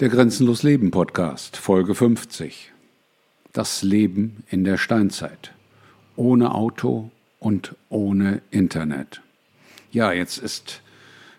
Der 0.00 0.08
Grenzenlos 0.08 0.62
Leben 0.64 0.90
Podcast, 0.90 1.56
Folge 1.56 1.94
50. 1.94 2.72
Das 3.52 3.82
Leben 3.82 4.42
in 4.50 4.64
der 4.64 4.78
Steinzeit. 4.78 5.52
Ohne 6.16 6.54
Auto 6.54 7.10
und 7.38 7.76
ohne 7.88 8.40
Internet. 8.50 9.20
Ja, 9.92 10.10
jetzt 10.10 10.38
ist 10.38 10.80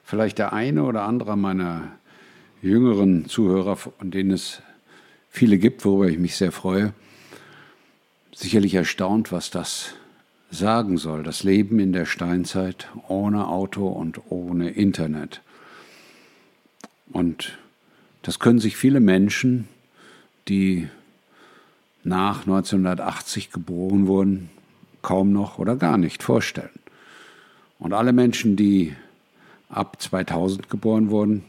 vielleicht 0.05 0.37
der 0.37 0.53
eine 0.53 0.83
oder 0.83 1.01
andere 1.01 1.35
meiner 1.35 1.93
jüngeren 2.61 3.25
Zuhörer, 3.27 3.75
von 3.75 4.11
denen 4.11 4.31
es 4.31 4.61
viele 5.29 5.57
gibt, 5.57 5.83
worüber 5.83 6.07
ich 6.07 6.19
mich 6.19 6.37
sehr 6.37 6.51
freue, 6.51 6.93
sicherlich 8.33 8.75
erstaunt, 8.75 9.31
was 9.31 9.49
das 9.49 9.95
sagen 10.51 10.97
soll. 10.97 11.23
Das 11.23 11.43
Leben 11.43 11.79
in 11.79 11.91
der 11.91 12.05
Steinzeit 12.05 12.87
ohne 13.07 13.47
Auto 13.47 13.87
und 13.87 14.21
ohne 14.29 14.69
Internet. 14.69 15.41
Und 17.11 17.57
das 18.23 18.39
können 18.39 18.59
sich 18.59 18.75
viele 18.75 18.99
Menschen, 18.99 19.67
die 20.47 20.87
nach 22.03 22.41
1980 22.41 23.51
geboren 23.51 24.07
wurden, 24.07 24.49
kaum 25.01 25.31
noch 25.31 25.59
oder 25.59 25.75
gar 25.75 25.97
nicht 25.97 26.23
vorstellen. 26.23 26.79
Und 27.79 27.93
alle 27.93 28.13
Menschen, 28.13 28.55
die 28.55 28.95
ab 29.69 30.01
2000 30.01 30.69
geboren 30.69 31.09
wurden, 31.09 31.43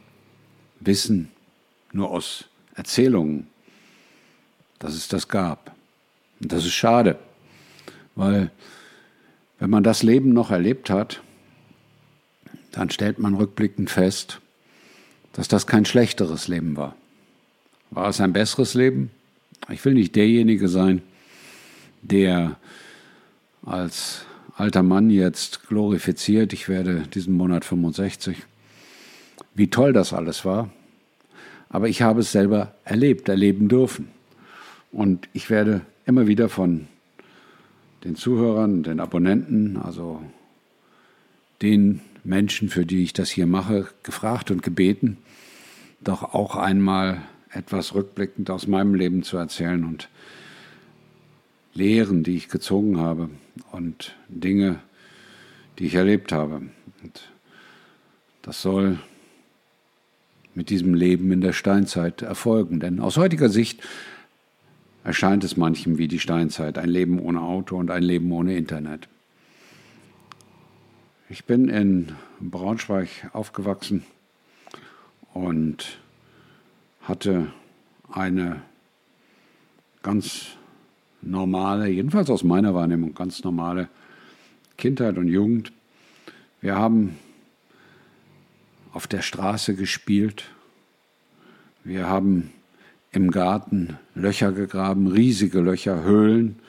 wissen 0.81 1.31
nur 1.93 2.11
aus 2.11 2.47
Erzählungen, 2.75 3.47
dass 4.81 4.95
es 4.95 5.07
das 5.09 5.29
gab. 5.29 5.73
Und 6.41 6.53
das 6.53 6.65
ist 6.65 6.73
schade, 6.75 7.19
weil 8.17 8.51
wenn 9.61 9.71
man 9.71 9.85
das 9.85 10.03
Leben 10.03 10.33
noch 10.33 10.51
erlebt 10.51 10.91
hat, 10.91 11.23
dann 12.73 12.91
stellt 12.91 13.21
man 13.21 13.35
rückblickend 13.35 13.91
fest, 13.91 14.41
dass 15.35 15.49
das 15.49 15.67
kein 15.67 15.85
schlechteres 15.85 16.49
Leben 16.49 16.77
war. 16.77 16.97
War 17.91 18.09
es 18.09 18.21
ein 18.21 18.33
besseres 18.33 18.75
Leben? 18.75 19.11
Ich 19.69 19.85
will 19.85 19.95
nicht 19.95 20.17
derjenige 20.17 20.69
sein, 20.69 21.03
der 22.03 22.57
als 23.65 24.25
alter 24.57 24.83
Mann 24.83 25.11
jetzt 25.11 25.69
glorifiziert, 25.69 26.53
ich 26.53 26.69
werde 26.69 27.05
diesen 27.15 27.35
Monat 27.35 27.65
65, 27.65 28.39
wie 29.55 29.69
toll 29.69 29.93
das 29.93 30.13
alles 30.13 30.45
war. 30.45 30.71
Aber 31.69 31.89
ich 31.89 32.03
habe 32.03 32.21
es 32.21 32.31
selber 32.31 32.75
erlebt, 32.85 33.29
erleben 33.29 33.69
dürfen. 33.69 34.09
Und 34.93 35.29
ich 35.33 35.51
werde 35.51 35.81
immer 36.07 36.27
wieder 36.29 36.49
von 36.49 36.87
den 38.05 38.15
Zuhörern, 38.15 38.83
den 38.83 39.01
Abonnenten, 39.01 39.77
also 39.79 40.23
den 41.63 42.01
Menschen, 42.25 42.69
für 42.69 42.87
die 42.87 43.03
ich 43.03 43.13
das 43.13 43.31
hier 43.31 43.47
mache, 43.47 43.89
gefragt 44.03 44.51
und 44.51 44.63
gebeten, 44.63 45.19
doch 46.01 46.35
auch 46.35 46.57
einmal 46.57 47.23
etwas 47.51 47.95
rückblickend 47.95 48.51
aus 48.51 48.67
meinem 48.67 48.95
Leben 48.95 49.23
zu 49.23 49.37
erzählen 49.37 49.85
und 49.85 50.09
Lehren, 51.75 52.23
die 52.23 52.37
ich 52.37 52.49
gezogen 52.49 52.99
habe 52.99 53.31
und 53.73 54.15
Dinge, 54.29 54.81
die 55.79 55.87
ich 55.87 55.95
erlebt 55.95 56.33
habe. 56.33 56.63
Und 57.03 57.33
das 58.43 58.63
soll 58.63 58.99
mit 60.55 60.71
diesem 60.71 60.95
Leben 60.95 61.33
in 61.33 61.41
der 61.41 61.53
Steinzeit 61.53 62.23
erfolgen. 62.23 62.79
Denn 62.79 63.01
aus 63.01 63.17
heutiger 63.17 63.49
Sicht 63.49 63.83
erscheint 65.03 65.43
es 65.43 65.57
manchem 65.57 65.99
wie 65.99 66.09
die 66.09 66.21
Steinzeit, 66.21 66.79
ein 66.79 66.89
Leben 66.89 67.19
ohne 67.19 67.41
Auto 67.41 67.77
und 67.77 67.91
ein 67.91 68.03
Leben 68.03 68.31
ohne 68.31 68.57
Internet. 68.57 69.09
Ich 71.35 71.47
bin 71.47 71.69
in 71.69 72.13
Braunschweig 72.39 73.09
aufgewachsen 73.33 74.05
und 75.33 75.99
hatte 77.03 77.49
eine 78.09 78.63
ganz 80.05 80.51
normale, 81.23 81.89
jedenfalls 81.89 82.31
aus 82.31 82.45
meiner 82.45 82.73
Wahrnehmung, 82.73 83.15
ganz 83.15 83.43
normale 83.43 83.89
Kindheit 84.79 85.19
und 85.19 85.27
Jugend. 85.27 85.73
Wir 86.61 86.77
haben 86.77 87.19
auf 88.93 89.09
der 89.09 89.23
Straße 89.23 89.75
gespielt. 89.75 90.45
Wir 91.83 92.09
haben 92.09 92.53
im 93.11 93.33
Garten 93.33 93.99
Löcher 94.15 94.53
gegraben, 94.53 95.09
riesige 95.09 95.63
Löcher, 95.63 96.05
Höhlen. 96.05 96.61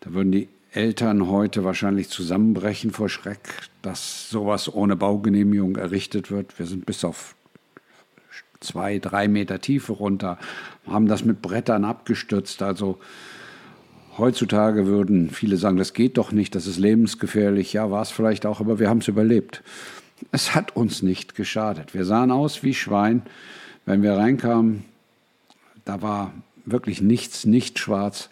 Da 0.00 0.14
würden 0.14 0.32
die 0.32 0.48
Eltern 0.72 1.28
heute 1.28 1.64
wahrscheinlich 1.64 2.10
zusammenbrechen 2.10 2.90
vor 2.90 3.08
Schreck, 3.08 3.40
dass 3.80 4.28
sowas 4.28 4.72
ohne 4.72 4.96
Baugenehmigung 4.96 5.76
errichtet 5.76 6.30
wird. 6.30 6.58
Wir 6.58 6.66
sind 6.66 6.84
bis 6.84 7.04
auf 7.04 7.34
zwei, 8.60 8.98
drei 8.98 9.28
Meter 9.28 9.60
Tiefe 9.60 9.92
runter, 9.92 10.38
haben 10.86 11.06
das 11.06 11.24
mit 11.24 11.40
Brettern 11.40 11.84
abgestürzt. 11.84 12.60
Also 12.62 12.98
heutzutage 14.18 14.86
würden 14.86 15.30
viele 15.30 15.56
sagen, 15.56 15.78
das 15.78 15.94
geht 15.94 16.18
doch 16.18 16.32
nicht, 16.32 16.54
das 16.54 16.66
ist 16.66 16.78
lebensgefährlich. 16.78 17.72
Ja, 17.72 17.90
war 17.90 18.02
es 18.02 18.10
vielleicht 18.10 18.44
auch, 18.44 18.60
aber 18.60 18.78
wir 18.78 18.90
haben 18.90 18.98
es 18.98 19.08
überlebt. 19.08 19.62
Es 20.32 20.54
hat 20.54 20.76
uns 20.76 21.02
nicht 21.02 21.34
geschadet. 21.34 21.94
Wir 21.94 22.04
sahen 22.04 22.30
aus 22.30 22.62
wie 22.62 22.74
Schwein. 22.74 23.22
Wenn 23.86 24.02
wir 24.02 24.14
reinkamen, 24.14 24.84
da 25.84 26.02
war 26.02 26.34
wirklich 26.66 27.00
nichts, 27.00 27.46
nicht 27.46 27.78
schwarz. 27.78 28.28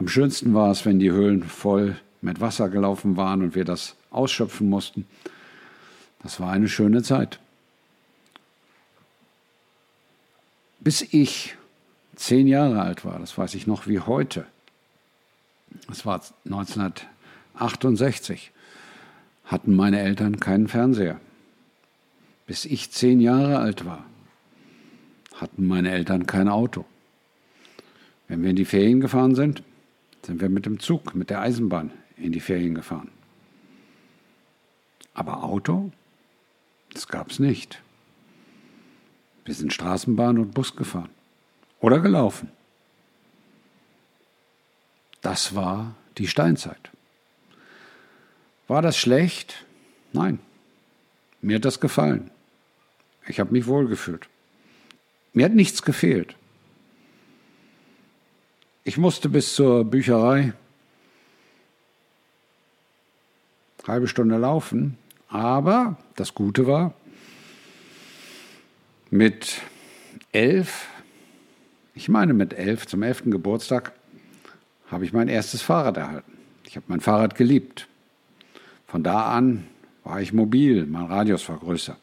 Am 0.00 0.08
schönsten 0.08 0.54
war 0.54 0.70
es, 0.70 0.86
wenn 0.86 0.98
die 0.98 1.10
Höhlen 1.10 1.42
voll 1.42 1.94
mit 2.22 2.40
Wasser 2.40 2.70
gelaufen 2.70 3.18
waren 3.18 3.42
und 3.42 3.54
wir 3.54 3.66
das 3.66 3.96
ausschöpfen 4.08 4.66
mussten. 4.66 5.06
Das 6.22 6.40
war 6.40 6.50
eine 6.50 6.70
schöne 6.70 7.02
Zeit. 7.02 7.38
Bis 10.78 11.02
ich 11.02 11.54
zehn 12.16 12.46
Jahre 12.46 12.80
alt 12.80 13.04
war, 13.04 13.18
das 13.18 13.36
weiß 13.36 13.54
ich 13.54 13.66
noch 13.66 13.86
wie 13.86 14.00
heute, 14.00 14.46
das 15.86 16.06
war 16.06 16.22
1968, 16.46 18.52
hatten 19.44 19.76
meine 19.76 20.00
Eltern 20.00 20.40
keinen 20.40 20.68
Fernseher. 20.68 21.20
Bis 22.46 22.64
ich 22.64 22.90
zehn 22.90 23.20
Jahre 23.20 23.58
alt 23.58 23.84
war, 23.84 24.06
hatten 25.34 25.66
meine 25.66 25.90
Eltern 25.90 26.26
kein 26.26 26.48
Auto. 26.48 26.86
Wenn 28.28 28.42
wir 28.42 28.48
in 28.48 28.56
die 28.56 28.64
Ferien 28.64 29.00
gefahren 29.00 29.34
sind, 29.34 29.62
sind 30.30 30.40
wir 30.40 30.48
mit 30.48 30.64
dem 30.64 30.78
Zug, 30.78 31.16
mit 31.16 31.28
der 31.28 31.40
Eisenbahn 31.40 31.90
in 32.16 32.30
die 32.30 32.38
Ferien 32.38 32.76
gefahren. 32.76 33.10
Aber 35.12 35.42
Auto, 35.42 35.90
das 36.92 37.08
gab 37.08 37.32
es 37.32 37.40
nicht. 37.40 37.82
Wir 39.44 39.54
sind 39.54 39.72
Straßenbahn 39.72 40.38
und 40.38 40.54
Bus 40.54 40.76
gefahren 40.76 41.08
oder 41.80 41.98
gelaufen. 41.98 42.48
Das 45.20 45.56
war 45.56 45.96
die 46.16 46.28
Steinzeit. 46.28 46.92
War 48.68 48.82
das 48.82 48.96
schlecht? 48.96 49.66
Nein. 50.12 50.38
Mir 51.42 51.56
hat 51.56 51.64
das 51.64 51.80
gefallen. 51.80 52.30
Ich 53.26 53.40
habe 53.40 53.50
mich 53.50 53.66
wohlgefühlt. 53.66 54.28
Mir 55.32 55.46
hat 55.46 55.54
nichts 55.54 55.82
gefehlt. 55.82 56.36
Ich 58.84 58.96
musste 58.96 59.28
bis 59.28 59.54
zur 59.54 59.84
Bücherei 59.84 60.52
halbe 63.90 64.08
Stunde 64.08 64.36
laufen, 64.36 64.96
aber 65.28 65.96
das 66.14 66.34
Gute 66.34 66.66
war, 66.66 66.94
mit 69.10 69.60
elf, 70.32 70.86
ich 71.94 72.08
meine 72.08 72.32
mit 72.32 72.54
elf, 72.54 72.86
zum 72.86 73.02
elften 73.02 73.30
Geburtstag, 73.30 73.92
habe 74.90 75.04
ich 75.04 75.12
mein 75.12 75.28
erstes 75.28 75.62
Fahrrad 75.62 75.96
erhalten. 75.96 76.38
Ich 76.64 76.76
habe 76.76 76.86
mein 76.88 77.00
Fahrrad 77.00 77.34
geliebt. 77.34 77.88
Von 78.86 79.02
da 79.02 79.32
an 79.32 79.66
war 80.04 80.20
ich 80.20 80.32
mobil, 80.32 80.86
mein 80.86 81.06
Radius 81.06 81.48
war 81.48 81.58
größer. 81.58 81.96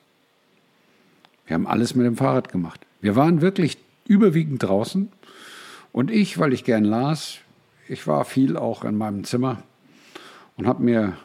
Wir 1.45 1.53
haben 1.53 1.67
alles 1.67 1.95
mit 1.95 2.05
dem 2.05 2.17
Fahrrad 2.17 2.51
gemacht. 2.51 2.81
Wir 2.99 3.15
waren 3.15 3.41
wirklich 3.41 3.77
überwiegend 4.05 4.63
draußen 4.63 5.09
und 5.97 6.11
ich, 6.11 6.37
weil 6.37 6.53
ich 6.53 6.63
gern 6.63 6.83
las, 6.83 7.39
ich 7.89 8.05
war 8.05 8.23
viel 8.23 8.55
auch 8.55 8.83
in 8.83 8.95
meinem 8.99 9.23
Zimmer 9.23 9.63
und 10.55 10.67
habe 10.67 10.83
mir 10.83 11.17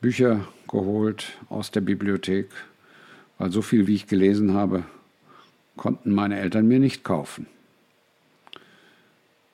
Bücher 0.00 0.48
geholt 0.68 1.36
aus 1.50 1.70
der 1.70 1.82
Bibliothek, 1.82 2.48
weil 3.36 3.52
so 3.52 3.60
viel, 3.60 3.86
wie 3.86 3.94
ich 3.94 4.06
gelesen 4.06 4.54
habe, 4.54 4.84
konnten 5.76 6.14
meine 6.14 6.40
Eltern 6.40 6.66
mir 6.66 6.78
nicht 6.78 7.04
kaufen. 7.04 7.46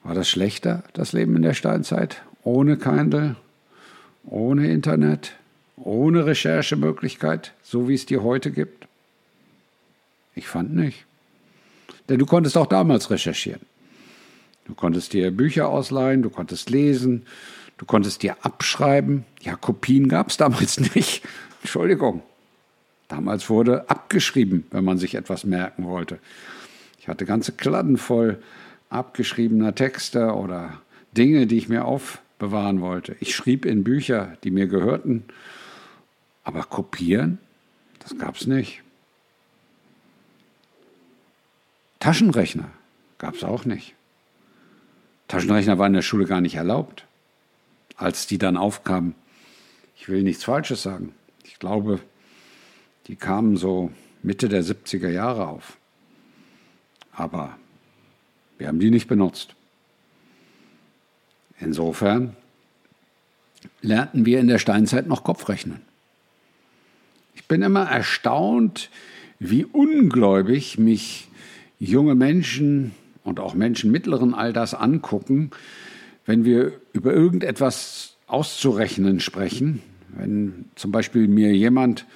War 0.04 0.14
das 0.14 0.28
schlechter, 0.28 0.84
das 0.92 1.12
Leben 1.12 1.34
in 1.34 1.42
der 1.42 1.54
Steinzeit? 1.54 2.22
Ohne 2.44 2.76
Kindle, 2.76 3.34
ohne 4.22 4.70
Internet, 4.70 5.32
ohne 5.74 6.24
Recherchemöglichkeit, 6.24 7.52
so 7.64 7.88
wie 7.88 7.94
es 7.94 8.06
dir 8.06 8.22
heute 8.22 8.52
gibt? 8.52 8.86
Ich 10.36 10.46
fand 10.46 10.72
nicht. 10.72 11.04
Denn 12.08 12.20
du 12.20 12.26
konntest 12.26 12.56
auch 12.56 12.68
damals 12.68 13.10
recherchieren. 13.10 13.73
Du 14.64 14.74
konntest 14.74 15.12
dir 15.12 15.30
Bücher 15.30 15.68
ausleihen, 15.68 16.22
du 16.22 16.30
konntest 16.30 16.70
lesen, 16.70 17.26
du 17.76 17.84
konntest 17.84 18.22
dir 18.22 18.36
abschreiben. 18.44 19.24
Ja, 19.42 19.56
Kopien 19.56 20.08
gab 20.08 20.30
es 20.30 20.36
damals 20.36 20.80
nicht. 20.94 21.22
Entschuldigung. 21.62 22.22
Damals 23.08 23.50
wurde 23.50 23.88
abgeschrieben, 23.90 24.66
wenn 24.70 24.84
man 24.84 24.98
sich 24.98 25.14
etwas 25.14 25.44
merken 25.44 25.84
wollte. 25.84 26.18
Ich 26.98 27.08
hatte 27.08 27.26
ganze 27.26 27.52
Kladden 27.52 27.98
voll 27.98 28.42
abgeschriebener 28.88 29.74
Texte 29.74 30.34
oder 30.34 30.80
Dinge, 31.12 31.46
die 31.46 31.58
ich 31.58 31.68
mir 31.68 31.84
aufbewahren 31.84 32.80
wollte. 32.80 33.16
Ich 33.20 33.34
schrieb 33.34 33.66
in 33.66 33.84
Bücher, 33.84 34.36
die 34.42 34.50
mir 34.50 34.66
gehörten, 34.66 35.24
aber 36.44 36.62
kopieren, 36.62 37.38
das 38.00 38.16
gab 38.18 38.36
es 38.36 38.46
nicht. 38.46 38.82
Taschenrechner 42.00 42.70
gab 43.18 43.34
es 43.34 43.44
auch 43.44 43.64
nicht. 43.64 43.94
Taschenrechner 45.28 45.78
waren 45.78 45.88
in 45.88 45.94
der 45.94 46.02
Schule 46.02 46.26
gar 46.26 46.40
nicht 46.40 46.56
erlaubt. 46.56 47.06
Als 47.96 48.26
die 48.26 48.38
dann 48.38 48.56
aufkamen, 48.56 49.14
ich 49.96 50.08
will 50.08 50.22
nichts 50.22 50.44
Falsches 50.44 50.82
sagen, 50.82 51.14
ich 51.44 51.58
glaube, 51.58 52.00
die 53.06 53.16
kamen 53.16 53.56
so 53.56 53.90
Mitte 54.22 54.48
der 54.48 54.64
70er 54.64 55.10
Jahre 55.10 55.46
auf. 55.46 55.76
Aber 57.12 57.56
wir 58.58 58.68
haben 58.68 58.80
die 58.80 58.90
nicht 58.90 59.08
benutzt. 59.08 59.54
Insofern 61.60 62.36
lernten 63.82 64.26
wir 64.26 64.40
in 64.40 64.48
der 64.48 64.58
Steinzeit 64.58 65.06
noch 65.06 65.24
Kopfrechnen. 65.24 65.80
Ich 67.34 67.44
bin 67.46 67.62
immer 67.62 67.84
erstaunt, 67.84 68.90
wie 69.38 69.64
ungläubig 69.64 70.78
mich 70.78 71.28
junge 71.78 72.14
Menschen 72.14 72.92
und 73.24 73.40
auch 73.40 73.54
Menschen 73.54 73.90
mittleren 73.90 74.34
Alters 74.34 74.74
angucken, 74.74 75.50
wenn 76.26 76.44
wir 76.44 76.72
über 76.92 77.12
irgendetwas 77.12 78.16
auszurechnen 78.26 79.20
sprechen. 79.20 79.82
Wenn 80.16 80.66
zum 80.76 80.92
Beispiel 80.92 81.26
mir 81.26 81.52
jemand 81.52 82.06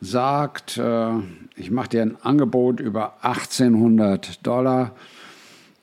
sagt, 0.00 0.76
äh, 0.76 1.10
ich 1.56 1.70
mache 1.70 1.88
dir 1.88 2.02
ein 2.02 2.16
Angebot 2.22 2.80
über 2.80 3.24
1800 3.24 4.46
Dollar, 4.46 4.94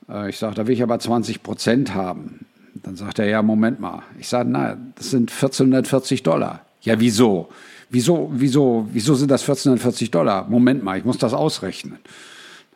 äh, 0.07 0.30
ich 0.30 0.38
sage, 0.38 0.56
da 0.56 0.68
will 0.68 0.74
ich 0.74 0.83
aber 0.83 1.00
20 1.00 1.44
Prozent 1.44 1.95
haben. 1.95 2.45
Dann 2.75 2.95
sagt 2.95 3.19
er, 3.19 3.28
ja, 3.28 3.42
Moment 3.42 3.80
mal. 3.80 4.04
Ich 4.19 4.28
sage, 4.28 4.50
na, 4.50 4.78
das 4.95 5.10
sind 5.10 5.31
1440 5.31 6.24
Dollar. 6.24 6.62
Ja, 6.81 7.00
wieso? 7.00 7.50
Wieso, 7.89 8.30
wieso, 8.33 8.88
wieso 8.92 9.16
sind 9.16 9.31
das 9.31 9.42
1440 9.42 10.12
Dollar? 10.12 10.48
Moment 10.50 10.83
mal, 10.83 10.98
ich 10.98 11.06
muss 11.06 11.18
das 11.18 11.33
ausrechnen. 11.33 11.98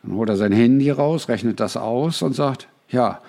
Dann 0.02 0.14
holt 0.14 0.28
er 0.28 0.36
sein 0.36 0.52
Handy 0.52 0.90
raus, 0.90 1.28
rechnet 1.28 1.60
das 1.60 1.76
aus 1.76 2.22
und 2.22 2.34
sagt, 2.34 2.68
ja, 2.88 3.20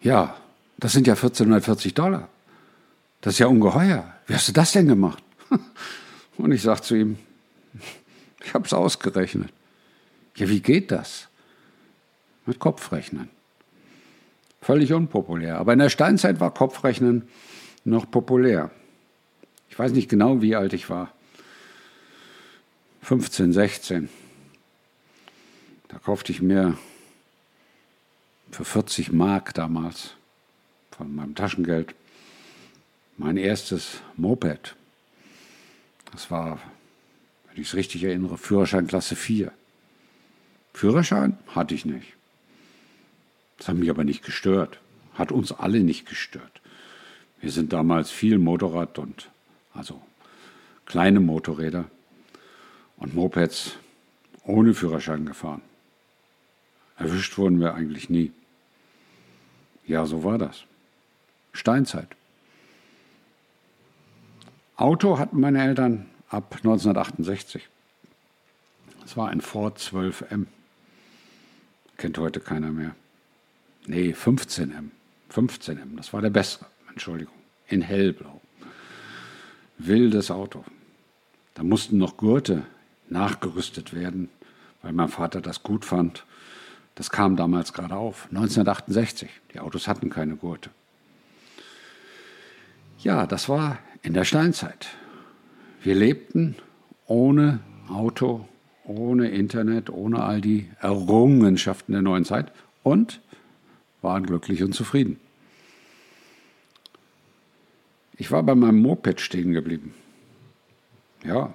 ja, 0.00 0.36
das 0.78 0.92
sind 0.92 1.06
ja 1.06 1.14
1440 1.14 1.94
Dollar. 1.94 2.28
Das 3.20 3.34
ist 3.34 3.38
ja 3.38 3.46
ungeheuer. 3.46 4.12
Wie 4.26 4.34
hast 4.34 4.48
du 4.48 4.52
das 4.52 4.72
denn 4.72 4.88
gemacht? 4.88 5.22
Und 6.38 6.50
ich 6.50 6.62
sage 6.62 6.82
zu 6.82 6.96
ihm, 6.96 7.18
ich 8.44 8.52
habe 8.52 8.66
es 8.66 8.72
ausgerechnet. 8.72 9.52
Ja, 10.36 10.48
wie 10.48 10.60
geht 10.60 10.90
das? 10.90 11.28
Mit 12.46 12.58
Kopfrechnen. 12.58 13.28
Völlig 14.60 14.92
unpopulär. 14.92 15.58
Aber 15.58 15.72
in 15.72 15.78
der 15.78 15.88
Steinzeit 15.88 16.40
war 16.40 16.52
Kopfrechnen 16.52 17.28
noch 17.84 18.10
populär. 18.10 18.70
Ich 19.68 19.78
weiß 19.78 19.92
nicht 19.92 20.08
genau, 20.08 20.42
wie 20.42 20.56
alt 20.56 20.72
ich 20.72 20.90
war. 20.90 21.12
15, 23.02 23.52
16. 23.52 24.08
Da 25.92 25.98
kaufte 25.98 26.32
ich 26.32 26.40
mir 26.40 26.78
für 28.50 28.64
40 28.64 29.12
Mark 29.12 29.52
damals 29.52 30.14
von 30.90 31.14
meinem 31.14 31.34
Taschengeld 31.34 31.94
mein 33.18 33.36
erstes 33.36 34.00
Moped. 34.16 34.74
Das 36.10 36.30
war, 36.30 36.58
wenn 37.48 37.60
ich 37.60 37.68
es 37.68 37.74
richtig 37.74 38.04
erinnere, 38.04 38.38
Führerschein 38.38 38.86
Klasse 38.86 39.16
4. 39.16 39.52
Führerschein 40.72 41.38
hatte 41.48 41.74
ich 41.74 41.84
nicht. 41.84 42.14
Das 43.58 43.68
hat 43.68 43.76
mich 43.76 43.90
aber 43.90 44.04
nicht 44.04 44.24
gestört. 44.24 44.80
Hat 45.14 45.30
uns 45.30 45.52
alle 45.52 45.80
nicht 45.80 46.08
gestört. 46.08 46.62
Wir 47.42 47.50
sind 47.50 47.74
damals 47.74 48.10
viel 48.10 48.38
Motorrad 48.38 48.98
und 48.98 49.30
also 49.74 50.00
kleine 50.86 51.20
Motorräder 51.20 51.84
und 52.96 53.14
Mopeds 53.14 53.76
ohne 54.44 54.72
Führerschein 54.72 55.26
gefahren. 55.26 55.60
Erwischt 57.02 57.36
wurden 57.36 57.58
wir 57.58 57.74
eigentlich 57.74 58.10
nie. 58.10 58.30
Ja, 59.86 60.06
so 60.06 60.22
war 60.22 60.38
das. 60.38 60.64
Steinzeit. 61.52 62.08
Auto 64.76 65.18
hatten 65.18 65.40
meine 65.40 65.62
Eltern 65.62 66.06
ab 66.28 66.54
1968. 66.56 67.68
Es 69.04 69.16
war 69.16 69.30
ein 69.30 69.40
Ford 69.40 69.78
12M. 69.78 70.46
Kennt 71.96 72.18
heute 72.18 72.38
keiner 72.38 72.70
mehr. 72.70 72.94
Nee, 73.86 74.12
15M. 74.12 74.90
15M, 75.32 75.96
das 75.96 76.12
war 76.12 76.22
der 76.22 76.30
bessere. 76.30 76.66
Entschuldigung. 76.88 77.34
In 77.66 77.82
hellblau. 77.82 78.40
Wildes 79.78 80.30
Auto. 80.30 80.64
Da 81.54 81.64
mussten 81.64 81.98
noch 81.98 82.16
Gurte 82.16 82.64
nachgerüstet 83.08 83.92
werden, 83.92 84.28
weil 84.82 84.92
mein 84.92 85.08
Vater 85.08 85.40
das 85.40 85.64
gut 85.64 85.84
fand. 85.84 86.24
Das 86.94 87.10
kam 87.10 87.36
damals 87.36 87.72
gerade 87.72 87.96
auf, 87.96 88.26
1968. 88.30 89.30
Die 89.54 89.60
Autos 89.60 89.88
hatten 89.88 90.10
keine 90.10 90.36
Gurte. 90.36 90.70
Ja, 92.98 93.26
das 93.26 93.48
war 93.48 93.78
in 94.02 94.14
der 94.14 94.24
Steinzeit. 94.24 94.88
Wir 95.82 95.94
lebten 95.94 96.56
ohne 97.06 97.60
Auto, 97.88 98.46
ohne 98.84 99.30
Internet, 99.30 99.90
ohne 99.90 100.22
all 100.22 100.40
die 100.40 100.70
Errungenschaften 100.80 101.92
der 101.92 102.02
neuen 102.02 102.24
Zeit 102.24 102.52
und 102.82 103.20
waren 104.02 104.24
glücklich 104.24 104.62
und 104.62 104.74
zufrieden. 104.74 105.18
Ich 108.16 108.30
war 108.30 108.42
bei 108.42 108.54
meinem 108.54 108.80
Moped 108.80 109.20
stehen 109.20 109.52
geblieben. 109.52 109.94
Ja, 111.24 111.54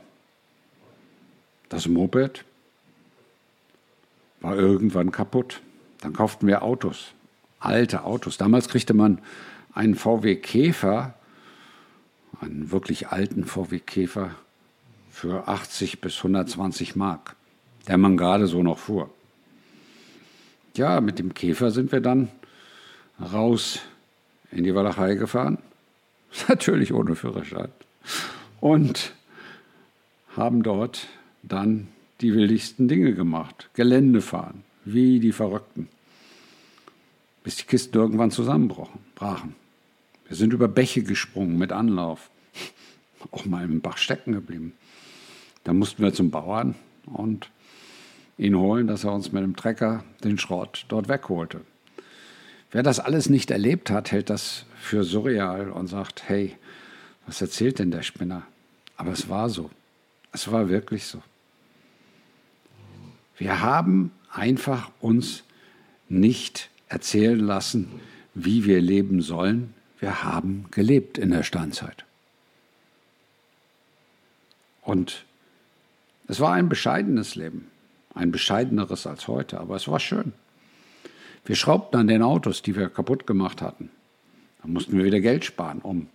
das 1.70 1.88
Moped 1.88 2.44
war 4.42 4.56
irgendwann 4.56 5.12
kaputt. 5.12 5.62
Dann 6.02 6.14
kauften 6.14 6.48
wir 6.48 6.64
Autos, 6.64 7.14
alte 7.60 8.04
Autos. 8.04 8.38
Damals 8.38 8.70
kriegte 8.70 8.94
man 8.94 9.20
einen 9.74 9.96
VW 9.96 10.36
Käfer, 10.36 11.16
einen 12.40 12.72
wirklich 12.72 13.10
alten 13.10 13.46
VW 13.46 13.80
Käfer, 13.80 14.32
für 15.18 15.48
80 15.48 16.00
bis 16.00 16.18
120 16.18 16.96
Mark, 16.96 17.36
der 17.88 17.98
man 17.98 18.18
gerade 18.18 18.46
so 18.46 18.62
noch 18.62 18.78
fuhr. 18.78 19.10
Ja, 20.76 21.02
mit 21.02 21.18
dem 21.18 21.34
Käfer 21.34 21.72
sind 21.72 21.92
wir 21.92 22.02
dann 22.02 22.30
raus 23.20 23.80
in 24.52 24.64
die 24.64 24.76
Walachei 24.76 25.16
gefahren, 25.16 25.58
natürlich 26.48 26.94
ohne 26.94 27.16
Führerschein, 27.16 27.70
und 28.62 29.14
haben 30.36 30.62
dort 30.62 31.08
dann 31.42 31.88
die 32.22 32.34
willigsten 32.34 32.88
Dinge 32.88 33.14
gemacht. 33.14 33.70
Gelände 33.74 34.22
fahren, 34.22 34.64
wie 34.86 35.20
die 35.20 35.32
Verrückten. 35.32 35.88
Bis 37.44 37.58
die 37.58 37.64
Kisten 37.64 37.98
irgendwann 37.98 38.32
zusammenbrachen. 38.32 39.56
Wir 40.28 40.36
sind 40.36 40.54
über 40.54 40.68
Bäche 40.68 41.04
gesprungen 41.04 41.58
mit 41.58 41.72
Anlauf. 41.72 42.30
Auch 43.32 43.46
mal 43.46 43.64
im 43.64 43.82
Bach 43.82 43.98
stecken 43.98 44.34
geblieben. 44.34 44.74
Dann 45.64 45.78
mussten 45.78 46.04
wir 46.04 46.14
zum 46.14 46.32
Bauern 46.32 46.76
und 47.06 47.50
ihn 48.38 48.58
holen, 48.58 48.88
dass 48.88 49.04
er 49.04 49.14
uns 49.14 49.32
mit 49.32 49.44
dem 49.44 49.56
Trecker 49.56 50.04
den 50.24 50.38
Schrott 50.38 50.86
dort 50.90 51.08
wegholte. 51.08 51.62
Wer 52.72 52.84
das 52.84 53.00
alles 53.00 53.30
nicht 53.30 53.50
erlebt 53.50 53.90
hat, 53.90 54.12
hält 54.12 54.30
das 54.30 54.66
für 54.80 55.04
surreal 55.04 55.72
und 55.72 55.88
sagt, 55.88 56.28
hey, 56.28 56.56
was 57.26 57.42
erzählt 57.42 57.80
denn 57.80 57.92
der 57.92 58.04
Spinner? 58.04 58.44
Aber 58.98 59.12
es 59.12 59.30
war 59.30 59.50
so. 59.50 59.70
Es 60.32 60.52
war 60.52 60.70
wirklich 60.70 61.06
so. 61.06 61.22
Wir 63.38 63.62
haben 63.62 64.12
einfach 64.32 64.92
uns 65.00 65.44
nicht 66.10 66.70
erzählen 66.90 67.40
lassen, 67.40 67.88
wie 68.34 68.66
wir 68.66 68.82
leben 68.82 69.22
sollen. 69.22 69.74
Wir 70.00 70.24
haben 70.24 70.66
gelebt 70.72 71.18
in 71.18 71.32
der 71.32 71.44
Steinzeit. 71.44 72.06
Und 74.82 75.26
es 76.28 76.40
war 76.40 76.54
ein 76.54 76.70
bescheidenes 76.70 77.36
Leben, 77.36 77.68
ein 78.14 78.32
bescheideneres 78.32 79.06
als 79.06 79.28
heute, 79.28 79.60
aber 79.60 79.76
es 79.76 79.88
war 79.88 80.00
schön. 80.00 80.34
Wir 81.46 81.56
schraubten 81.56 82.00
an 82.00 82.08
den 82.08 82.22
Autos, 82.22 82.62
die 82.62 82.76
wir 82.76 82.90
kaputt 82.90 83.28
gemacht 83.28 83.62
hatten. 83.62 83.90
Da 84.62 84.68
mussten 84.68 84.98
wir 84.98 85.06
wieder 85.06 85.20
Geld 85.20 85.46
sparen, 85.46 85.80
um 85.80 86.08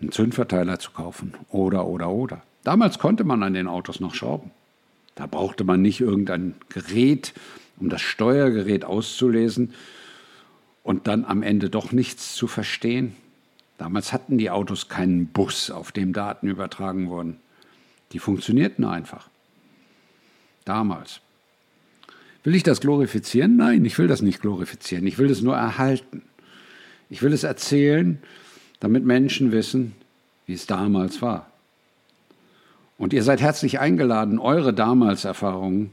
einen 0.00 0.12
Zündverteiler 0.12 0.78
zu 0.78 0.90
kaufen 0.90 1.34
oder, 1.50 1.86
oder, 1.86 2.10
oder. 2.10 2.42
Damals 2.64 2.98
konnte 2.98 3.24
man 3.24 3.42
an 3.42 3.54
den 3.54 3.66
Autos 3.66 4.00
noch 4.00 4.14
schrauben. 4.14 4.50
Da 5.16 5.26
brauchte 5.26 5.64
man 5.64 5.82
nicht 5.82 6.00
irgendein 6.00 6.54
Gerät, 6.68 7.32
um 7.78 7.88
das 7.88 8.02
Steuergerät 8.02 8.84
auszulesen 8.84 9.74
und 10.84 11.08
dann 11.08 11.24
am 11.24 11.42
Ende 11.42 11.68
doch 11.68 11.90
nichts 11.90 12.36
zu 12.36 12.46
verstehen. 12.46 13.16
Damals 13.78 14.12
hatten 14.12 14.38
die 14.38 14.50
Autos 14.50 14.88
keinen 14.88 15.26
Bus, 15.26 15.70
auf 15.70 15.90
dem 15.90 16.12
Daten 16.12 16.48
übertragen 16.48 17.08
wurden. 17.08 17.38
Die 18.12 18.18
funktionierten 18.18 18.84
einfach. 18.84 19.28
Damals. 20.64 21.20
Will 22.44 22.54
ich 22.54 22.62
das 22.62 22.80
glorifizieren? 22.80 23.56
Nein, 23.56 23.84
ich 23.84 23.98
will 23.98 24.06
das 24.06 24.22
nicht 24.22 24.40
glorifizieren. 24.40 25.06
Ich 25.06 25.18
will 25.18 25.30
es 25.30 25.42
nur 25.42 25.56
erhalten. 25.56 26.22
Ich 27.08 27.22
will 27.22 27.32
es 27.32 27.42
erzählen, 27.42 28.18
damit 28.80 29.04
Menschen 29.04 29.50
wissen, 29.50 29.94
wie 30.44 30.54
es 30.54 30.66
damals 30.66 31.22
war. 31.22 31.50
Und 32.98 33.12
ihr 33.12 33.22
seid 33.22 33.40
herzlich 33.40 33.78
eingeladen, 33.78 34.38
eure 34.38 34.72
Damalserfahrungen, 34.72 35.90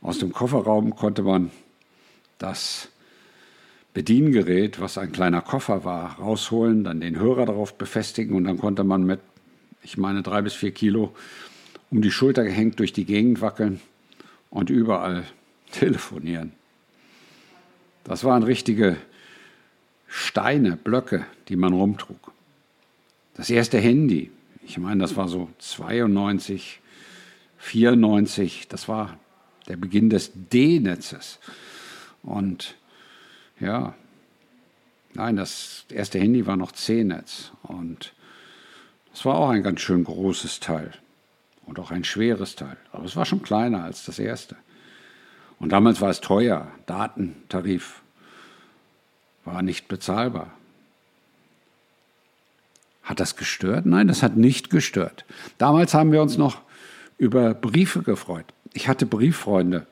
Aus 0.00 0.18
dem 0.18 0.32
Kofferraum 0.32 0.96
konnte 0.96 1.22
man 1.22 1.50
das 2.38 2.88
Bediengerät, 3.94 4.80
was 4.80 4.96
ein 4.96 5.12
kleiner 5.12 5.42
Koffer 5.42 5.84
war, 5.84 6.18
rausholen, 6.18 6.84
dann 6.84 7.00
den 7.00 7.18
Hörer 7.18 7.46
darauf 7.46 7.76
befestigen 7.76 8.34
und 8.34 8.44
dann 8.44 8.58
konnte 8.58 8.84
man 8.84 9.04
mit, 9.04 9.20
ich 9.82 9.98
meine, 9.98 10.22
drei 10.22 10.40
bis 10.42 10.54
vier 10.54 10.72
Kilo 10.72 11.14
um 11.90 12.00
die 12.00 12.10
Schulter 12.10 12.44
gehängt 12.44 12.78
durch 12.78 12.94
die 12.94 13.04
Gegend 13.04 13.42
wackeln 13.42 13.80
und 14.48 14.70
überall 14.70 15.24
telefonieren. 15.72 16.52
Das 18.04 18.24
waren 18.24 18.42
richtige 18.42 18.96
Steine, 20.08 20.76
Blöcke, 20.76 21.26
die 21.48 21.56
man 21.56 21.72
rumtrug. 21.72 22.32
Das 23.34 23.50
erste 23.50 23.78
Handy, 23.78 24.30
ich 24.64 24.78
meine, 24.78 25.00
das 25.00 25.16
war 25.16 25.28
so 25.28 25.48
92, 25.58 26.80
94, 27.58 28.68
das 28.68 28.88
war 28.88 29.18
der 29.68 29.76
Beginn 29.76 30.10
des 30.10 30.32
D-Netzes. 30.34 31.38
Und 32.22 32.74
ja, 33.62 33.94
nein, 35.14 35.36
das 35.36 35.86
erste 35.88 36.18
Handy 36.18 36.46
war 36.46 36.56
noch 36.56 36.72
C-Netz. 36.72 37.52
Und 37.62 38.12
das 39.12 39.24
war 39.24 39.36
auch 39.36 39.50
ein 39.50 39.62
ganz 39.62 39.80
schön 39.80 40.04
großes 40.04 40.60
Teil. 40.60 40.90
Und 41.64 41.78
auch 41.78 41.92
ein 41.92 42.02
schweres 42.04 42.56
Teil. 42.56 42.76
Aber 42.90 43.04
es 43.04 43.14
war 43.14 43.24
schon 43.24 43.42
kleiner 43.42 43.84
als 43.84 44.04
das 44.04 44.18
erste. 44.18 44.56
Und 45.60 45.70
damals 45.70 46.00
war 46.00 46.10
es 46.10 46.20
teuer. 46.20 46.66
Datentarif 46.86 48.02
war 49.44 49.62
nicht 49.62 49.86
bezahlbar. 49.86 50.50
Hat 53.04 53.20
das 53.20 53.36
gestört? 53.36 53.86
Nein, 53.86 54.08
das 54.08 54.24
hat 54.24 54.36
nicht 54.36 54.70
gestört. 54.70 55.24
Damals 55.58 55.94
haben 55.94 56.10
wir 56.10 56.20
uns 56.20 56.36
noch 56.36 56.62
über 57.16 57.54
Briefe 57.54 58.02
gefreut. 58.02 58.46
Ich 58.72 58.88
hatte 58.88 59.06
Brieffreunde, 59.06 59.86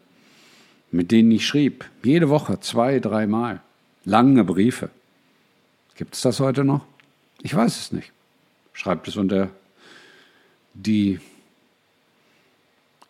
mit 0.91 1.11
denen 1.11 1.31
ich 1.31 1.47
schrieb. 1.47 1.85
Jede 2.03 2.29
Woche, 2.29 2.61
zwei, 2.61 2.99
dreimal. 2.99 3.61
Lange 4.05 4.45
Briefe. 4.45 4.91
Gibt 5.95 6.15
es 6.15 6.23
das 6.23 6.41
heute 6.41 6.65
noch? 6.65 6.85
Ich 7.43 7.55
weiß 7.55 7.79
es 7.79 7.93
nicht. 7.93 8.13
Schreibt 8.73 9.09
es 9.09 9.17
unter 9.17 9.51
die 10.75 11.21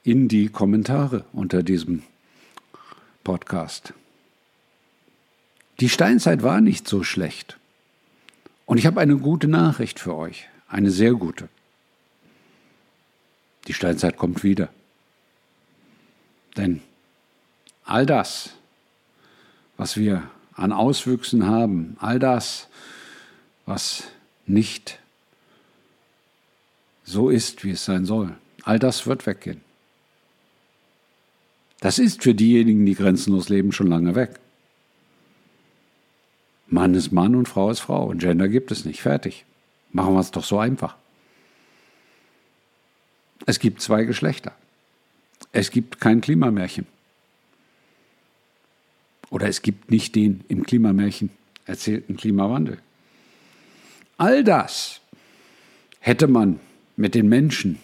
in 0.03 0.29
die 0.29 0.49
Kommentare 0.49 1.25
unter 1.33 1.63
diesem 1.63 2.03
Podcast. 3.23 3.93
Die 5.79 5.89
Steinzeit 5.89 6.43
war 6.43 6.61
nicht 6.61 6.89
so 6.89 7.03
schlecht. 7.03 7.59
Und 8.67 8.79
ich 8.79 8.87
habe 8.87 9.01
eine 9.01 9.17
gute 9.17 9.49
Nachricht 9.49 9.99
für 9.99 10.15
euch, 10.15 10.49
eine 10.69 10.91
sehr 10.91 11.13
gute. 11.13 11.49
Die 13.67 13.75
Steinzeit 13.75 14.17
kommt 14.17 14.43
wieder. 14.43 14.69
Denn 16.57 16.81
all 17.91 18.07
das, 18.07 18.51
was 19.77 19.97
wir 19.97 20.31
an 20.55 20.73
Auswüchsen 20.73 21.47
haben, 21.47 21.97
all 22.01 22.19
das, 22.19 22.69
was 23.67 24.05
nicht 24.47 24.99
so 27.05 27.31
ist, 27.31 27.65
wie 27.65 27.71
es 27.71 27.85
sein 27.85 28.05
soll, 28.05 28.37
all 28.63 28.79
das 28.79 29.07
wird 29.07 29.27
weggehen. 29.27 29.61
Das 31.81 31.99
ist 31.99 32.23
für 32.23 32.35
diejenigen, 32.35 32.87
die 32.87 32.95
grenzenlos 32.95 33.49
leben, 33.49 33.73
schon 33.73 33.89
lange 33.89 34.15
weg. 34.15 34.39
Mann 36.69 36.95
ist 36.95 37.11
Mann 37.11 37.35
und 37.35 37.49
Frau 37.49 37.71
ist 37.71 37.81
Frau 37.81 38.05
und 38.07 38.19
Gender 38.19 38.49
gibt 38.49 38.71
es 38.71 38.85
nicht. 38.85 39.01
Fertig. 39.01 39.45
Machen 39.91 40.15
wir 40.15 40.21
es 40.21 40.31
doch 40.31 40.45
so 40.45 40.59
einfach. 40.59 40.95
Es 43.47 43.59
gibt 43.59 43.81
zwei 43.81 44.05
Geschlechter. 44.05 44.53
Es 45.53 45.71
gibt 45.73 46.01
kein 46.01 46.21
Klimamärchen. 46.21 46.87
Oder 49.31 49.49
es 49.49 49.63
gibt 49.63 49.91
nicht 49.91 50.15
den 50.17 50.45
im 50.49 50.65
Klimamärchen 50.65 51.31
erzählten 51.65 52.17
Klimawandel. 52.17 52.79
All 54.19 54.45
das 54.45 55.01
hätte 56.01 56.27
man 56.27 56.61
mit 56.97 57.15
den 57.15 57.29
Menschen 57.29 57.79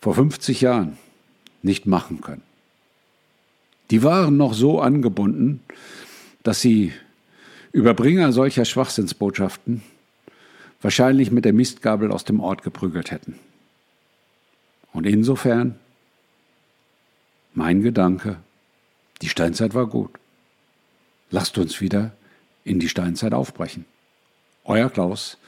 vor 0.00 0.14
50 0.14 0.60
Jahren 0.60 0.96
nicht 1.62 1.86
machen 1.86 2.20
können. 2.20 2.42
Die 3.90 4.02
waren 4.02 4.36
noch 4.36 4.54
so 4.54 4.80
angebunden, 4.80 5.60
dass 6.42 6.60
sie 6.60 6.92
Überbringer 7.72 8.32
solcher 8.32 8.64
Schwachsinnsbotschaften 8.64 9.82
wahrscheinlich 10.80 11.30
mit 11.30 11.44
der 11.44 11.52
Mistgabel 11.52 12.12
aus 12.12 12.24
dem 12.24 12.40
Ort 12.40 12.62
geprügelt 12.62 13.10
hätten. 13.10 13.38
Und 14.92 15.06
insofern 15.06 15.78
mein 17.54 17.82
Gedanke, 17.82 18.38
die 19.22 19.28
Steinzeit 19.28 19.74
war 19.74 19.86
gut. 19.86 20.10
Lasst 21.30 21.58
uns 21.58 21.80
wieder 21.80 22.12
in 22.64 22.78
die 22.78 22.88
Steinzeit 22.88 23.34
aufbrechen. 23.34 23.84
Euer 24.64 24.90
Klaus 24.90 25.38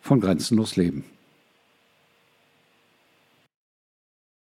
von 0.00 0.20
Grenzenlos 0.20 0.76
Leben. 0.76 1.04